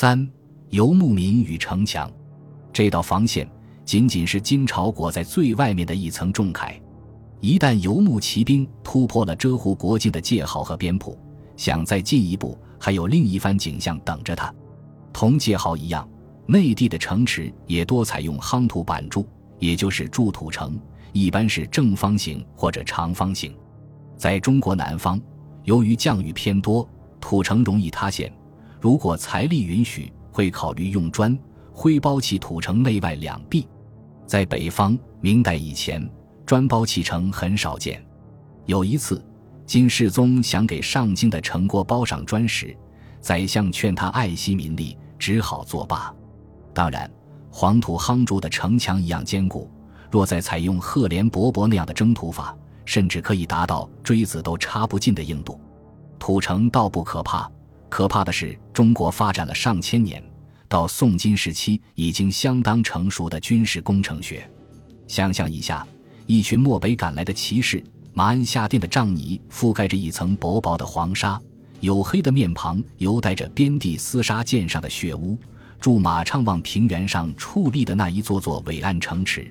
[0.00, 0.30] 三
[0.70, 2.08] 游牧民与城墙，
[2.72, 3.50] 这道防线
[3.84, 6.80] 仅仅是金朝裹在最外面的一层重铠。
[7.40, 11.18] 一旦游牧骑兵突破了遮护国境的界号和边铺，
[11.56, 14.54] 想再进一步，还有另一番景象等着他。
[15.12, 16.08] 同界号一样，
[16.46, 19.26] 内地的城池也多采用夯土板筑，
[19.58, 20.78] 也就是筑土城，
[21.12, 23.52] 一般是正方形或者长方形。
[24.16, 25.20] 在中国南方，
[25.64, 26.88] 由于降雨偏多，
[27.18, 28.32] 土城容易塌陷。
[28.80, 31.36] 如果财力允许，会考虑用砖
[31.72, 33.66] 灰包砌土城内外两壁。
[34.26, 36.08] 在北方，明代以前。
[36.46, 38.02] 砖包砌城很少见。
[38.64, 39.22] 有一次，
[39.66, 42.74] 金世宗想给上京的城郭包上砖时，
[43.20, 46.10] 宰相劝他爱惜民力，只好作罢。
[46.72, 47.10] 当然，
[47.50, 49.70] 黄土夯筑的城墙一样坚固。
[50.10, 55.60] 若再采用赫连勃勃那样的征土法，甚至可以达到锥子都插不进的硬度。
[56.18, 57.46] 土城倒不可怕，
[57.88, 60.22] 可怕的是中国发展了上千年，
[60.68, 64.48] 到宋金时期已经相当成熟的军事工程学。
[65.06, 65.86] 想象一下。
[66.30, 67.82] 一群漠北赶来的骑士，
[68.12, 71.40] 马鞍下垫的帐泥覆盖着一层薄薄的黄沙，
[71.80, 75.38] 黝黑的面庞犹带着边地厮杀溅上的血污。
[75.80, 79.50] 驻马畅望平原上矗立的那一座座伟岸城池，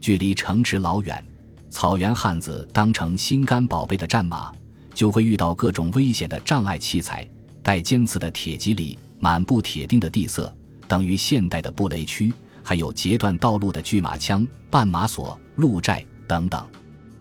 [0.00, 1.20] 距离城池老远，
[1.68, 4.52] 草原汉子当成心肝宝贝的战马，
[4.94, 7.28] 就会遇到各种危险的障碍器材，
[7.64, 10.54] 带尖刺的铁蒺藜，满布铁钉的地色，
[10.86, 12.32] 等于现代的布雷区。
[12.66, 16.66] 还有截断道路的巨马枪、绊马索、鹿寨等等。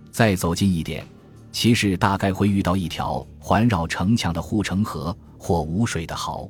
[0.10, 1.06] 再走近一点，
[1.52, 6.50] 骑士大概会遇到一条环绕城墙的护城河或无水的壕。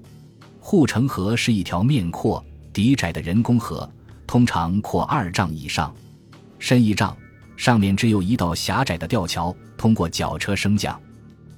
[0.59, 3.89] 护城河是一条面阔、底窄的人工河，
[4.28, 5.91] 通常阔二丈以上，
[6.59, 7.17] 深一丈，
[7.57, 11.02] 上面只有一道狭窄的吊桥，通过绞车升降。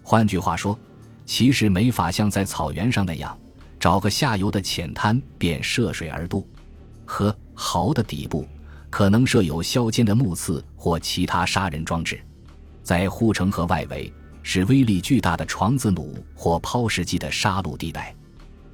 [0.03, 0.79] 换句话说，
[1.25, 3.37] 骑士没法像在草原上那样
[3.79, 6.47] 找个下游的浅滩便涉水而渡。
[7.05, 8.47] 和壕的底部
[8.89, 12.19] 可能设有削尖的木刺或其他杀人装置，
[12.81, 14.11] 在护城河外围
[14.41, 18.15] 是威力巨大的床子弩或抛石机的杀戮地带。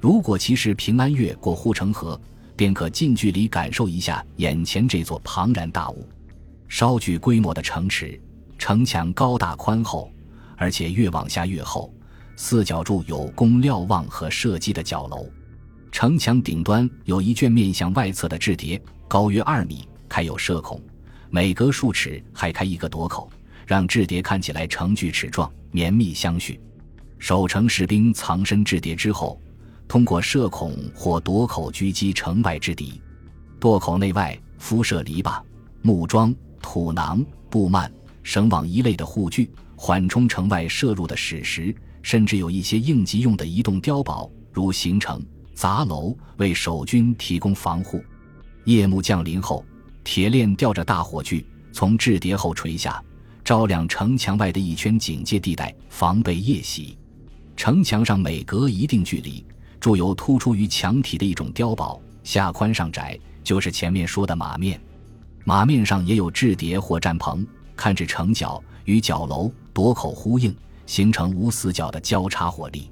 [0.00, 2.20] 如果骑士平安越过护城河，
[2.56, 6.08] 便可近距离感受一下眼前这座庞然大物。
[6.68, 8.20] 稍具规模的城池，
[8.56, 10.10] 城墙高大宽厚，
[10.56, 11.92] 而且越往下越厚，
[12.36, 15.28] 四角柱有供瞭望和射击的角楼。
[15.90, 20.80] 城墙顶端有一卷面向外侧的雉叠，高约二米，开有射孔，
[21.30, 23.30] 每隔数尺还开一个垛口，
[23.66, 26.58] 让雉叠看起来成锯齿状，绵密相续。
[27.18, 29.40] 守城士兵藏身雉叠之后，
[29.86, 33.00] 通过射孔或垛口狙击城外之敌。
[33.60, 35.40] 垛口内外敷设篱笆、
[35.82, 37.88] 木桩、土囊、布幔、
[38.22, 45.24] 绳网一类的护具，缓冲城外射入的矢石，甚至有一些应急用的移动碉堡，如行城。
[45.54, 48.02] 砸楼为守军提供防护。
[48.64, 49.64] 夜幕降临后，
[50.02, 53.00] 铁链吊着大火炬从雉叠后垂下，
[53.44, 56.98] 照亮城墙外的一圈警戒地带，防备夜袭。
[57.54, 59.44] 城墙上每隔一定距离，
[59.78, 64.80] 筑有突出于墙体的一种碉堡，下宽上窄，就是前面说的马面。
[65.44, 67.46] 马面上也有雉叠或战棚，
[67.76, 70.56] 看至城角与角楼、垛口呼应，
[70.92, 72.90] 形成无死角的交叉火力。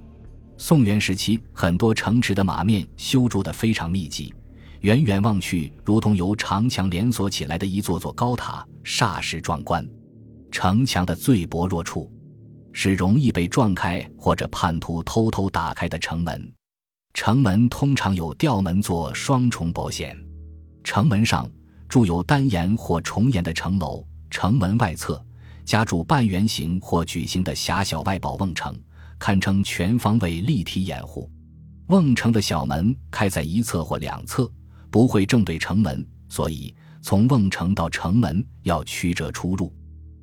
[0.57, 4.33] 宋元时期，很多城池的马面修筑得非常密集，
[4.81, 9.87] 远远望去，如同由长墙连锁起来的一座座高塔，煞是壮观。
[10.51, 12.11] 城墙的最薄弱处，
[12.73, 16.51] 是容易被撞开或者叛徒偷偷打开的城门。
[17.13, 20.17] 城门通常有吊门做双重保险，
[20.83, 21.47] 城门上
[21.87, 25.23] 筑有单檐或重檐的城楼，城门外侧
[25.71, 28.77] 加筑半圆形或矩形的狭小外保瓮城。
[29.21, 31.31] 堪称全方位立体掩护，
[31.87, 34.51] 瓮城的小门开在一侧或两侧，
[34.91, 39.73] 不会正对城门，所以从瓮城到城门要曲折出入，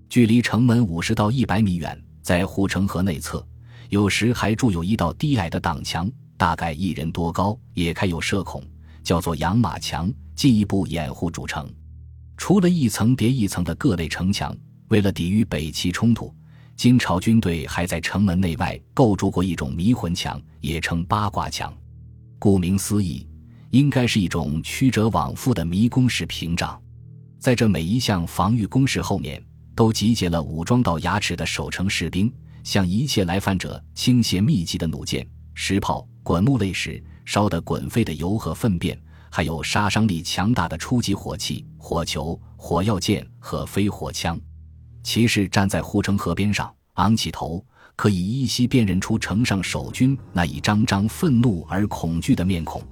[0.09, 1.97] 距离城门五十到一百米远。
[2.21, 3.47] 在护城河内侧，
[3.87, 8.61] 有时还筑有一道低矮的挡墙，大概一人多高，也开有射孔，
[9.01, 11.73] 叫做养马墙，进一步掩护主城。
[12.35, 14.53] 除了一层叠一层的各类城墙，
[14.89, 16.33] 为了抵御北齐冲突。
[16.75, 21.73] 金朝军队还在城门内外构筑过一种迷魂墙，也称八卦墙。
[22.37, 23.27] 顾名思义，
[23.71, 26.79] 应该是一种曲折往复的迷宫式屏障。
[27.39, 29.43] 在这每一项防御工事后面，
[29.73, 32.31] 都集结了武装到牙齿的守城士兵，
[32.63, 38.95] 向一切来犯者倾泻密集的弩箭、石炮、滚木类石烧得滚沸的油和粪便，
[39.31, 44.39] 还有杀伤力强大的初级火器、火球、火药箭和飞火枪。
[45.07, 47.63] 骑士站在护城河边上，昂起头，
[47.95, 52.83] 可以依稀辨认出城上守军那一张张愤怒而恐惧的面孔，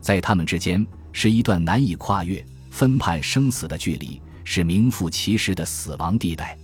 [0.00, 6.56] 在他们之间是一段难以跨越、分判生死的距离，是名副其实的死亡地带。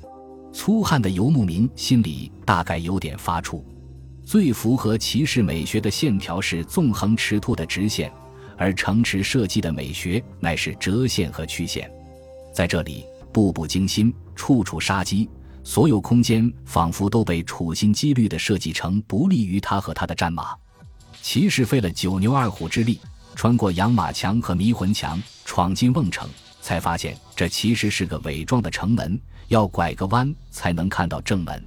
[0.51, 3.63] 粗汉的游牧民心里大概有点发怵。
[4.25, 8.11] 最符合骑士美学的线条是纵横驰突的直线，
[8.57, 11.87] 而城池设计的美学乃是折线和曲线。
[12.55, 15.29] 在这里，步步惊心，处处杀机。
[15.65, 20.55] 所有空间仿佛都被处心积虑地设计成不利于他和他的战马。
[21.21, 23.01] 骑士费了九牛二虎之力，
[23.35, 26.29] 穿过养马墙和迷魂墙，闯进瓮城，
[26.61, 31.61] 才发现这其实是个伪装的城门，要拐个弯才能看到正门。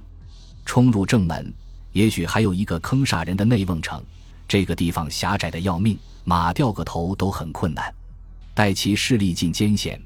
[0.64, 1.52] 冲入正门，
[1.92, 4.02] 也许还有一个坑杀人的内瓮城。
[4.48, 7.92] 这个地方狭窄的要命，马掉个头都很困难。
[8.54, 10.00] 待其势力尽艰险，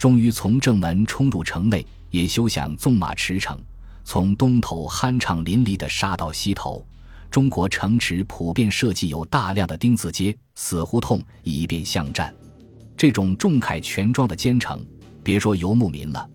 [0.00, 1.86] 终于从正门冲入城内。
[2.10, 3.56] 也休想纵马驰骋，
[4.02, 6.84] 从东头酣畅淋漓地杀到西头。
[7.30, 12.34] 中国城池普遍设计有大量的丁字街、死胡同，以便巷战。
[12.96, 14.84] 这种重铠全装的坚城，
[15.22, 16.28] 别说游牧民了，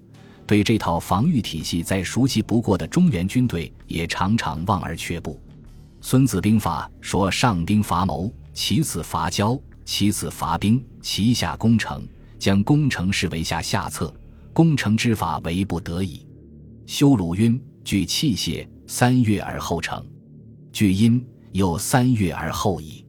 [0.47, 5.33] 对这套防御体系再熟悉不过的中原军队，也常常望而却步。
[5.99, 12.07] 《孙子兵法》说：“上兵伐谋，其次伐交，其次伐兵，其下攻城。
[12.37, 14.13] 将攻城视为下下策。”
[14.53, 16.25] 攻城之法为不得已。
[16.85, 20.01] 修鲁晕，具器械，三月而后成。
[20.71, 21.21] 具阴，
[21.51, 23.05] 又三月而后已。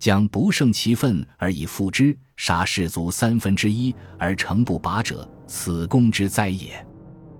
[0.00, 6.84] 将不胜其愤而以复之，杀士卒三分之一而城不拔者，此攻之灾也。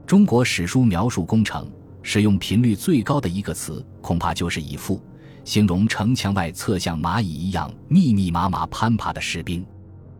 [0.07, 1.69] 中国史书描述攻城
[2.03, 5.03] 使用频率最高的一个词，恐怕就是以父，
[5.45, 9.67] 形容城墙外侧像蚂蚁一样密密麻麻攀爬的士兵。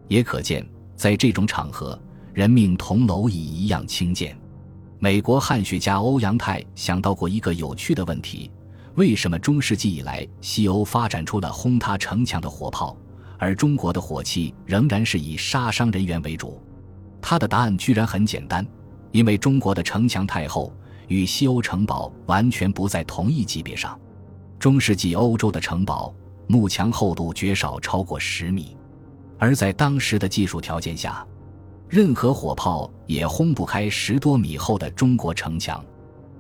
[0.09, 0.67] 也可见，
[1.01, 1.99] 在这种场合。
[2.35, 4.39] 人命同蝼蚁一样轻贱。
[4.99, 8.51] 美国汉学家欧阳泰想到过一个有趣的问题：
[8.97, 12.95] 为什么中世纪以来西欧发展出了轰塌城墙的火炮，
[13.39, 16.61] 而中国的火器仍然是以杀伤人员为主？
[17.23, 18.65] 他的答案居然很简单：
[19.11, 20.71] 因为中国的城墙太厚，
[21.09, 23.99] 与西欧城堡完全不在同一级别上。
[24.59, 26.15] 中世纪欧洲的城堡
[26.47, 28.77] 幕墙厚度绝少超过十米，
[29.41, 31.27] 而在当时的技术条件下。
[31.89, 35.85] 任何火炮也轰不开十多米厚的中国城墙。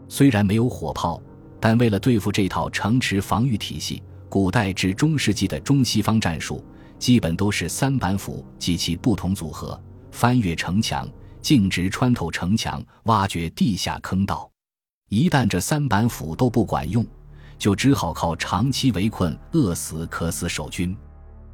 [0.08, 1.20] 虽然没有火炮，
[1.58, 6.64] 但为了对付这套城池防御体系，古代至中世纪的中西方战术
[7.00, 9.80] 基本都是三板斧及其不同组合，
[10.12, 11.08] 翻越城墙，
[11.42, 14.48] 径直穿透城墙，挖掘地下坑道。
[15.08, 17.04] 一旦这三板斧都不管用，
[17.58, 20.96] 就只好靠长期围困、饿死、渴死守军。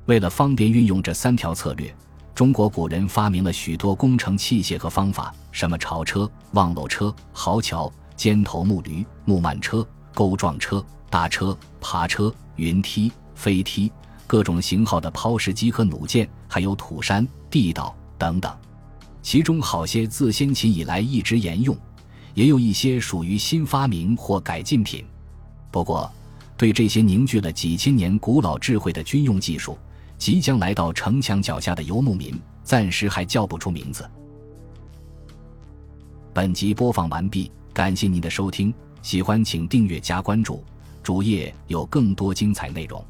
[0.06, 1.94] 为了方便运用这三条策略。
[2.34, 13.90] 中国古人发明了许多工程器械和方法，什么朝车、望楼车、壕桥、尖头木驴、木慢车、钩状车、大车、爬车、云梯、飞梯，
[14.26, 18.54] 各种型号的抛石机和弩箭，还有土山、地道等等。
[19.22, 21.74] 其中好些自先秦以来一直沿用，
[22.34, 25.02] 也有一些属于新发明或改进品。
[25.70, 26.12] 不过，
[26.58, 29.76] 对这些凝聚了几千年古老智慧的军用技术。
[30.18, 34.08] 即将来到城墙脚下的游牧民，暂时还叫不出名字。
[36.32, 38.72] 本集播放完毕，感谢您的收听，
[39.02, 40.62] 喜欢请订阅加关注，
[41.02, 43.02] 主页有更多精彩内容。